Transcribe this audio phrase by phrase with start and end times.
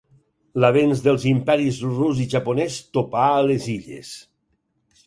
[0.63, 4.15] L'avenç dels imperis rus i japonès topà a les illes.